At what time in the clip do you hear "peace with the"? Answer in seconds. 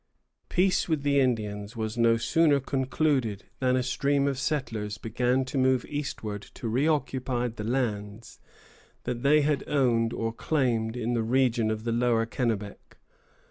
0.49-1.19